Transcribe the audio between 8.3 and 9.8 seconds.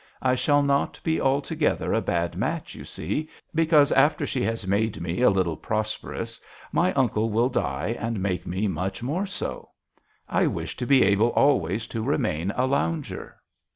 me much more so.